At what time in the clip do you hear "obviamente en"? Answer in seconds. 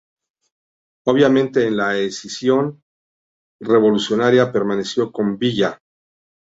1.05-1.77